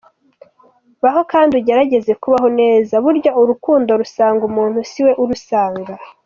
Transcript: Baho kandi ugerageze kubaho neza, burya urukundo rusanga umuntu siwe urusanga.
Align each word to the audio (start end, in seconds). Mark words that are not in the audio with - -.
Baho 1.03 1.21
kandi 1.31 1.51
ugerageze 1.59 2.11
kubaho 2.21 2.47
neza, 2.59 2.93
burya 3.05 3.31
urukundo 3.41 3.91
rusanga 4.01 4.41
umuntu 4.49 4.79
siwe 4.91 5.11
urusanga. 5.23 5.93